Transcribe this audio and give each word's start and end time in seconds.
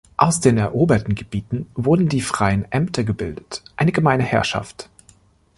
Aus 0.17 0.39
den 0.39 0.57
eroberten 0.57 1.13
Gebieten 1.13 1.67
wurden 1.75 2.09
die 2.09 2.21
Freien 2.21 2.65
Ämter 2.71 3.03
gebildet, 3.03 3.61
eine 3.77 3.91
Gemeine 3.91 4.23
Herrschaft. 4.23 4.89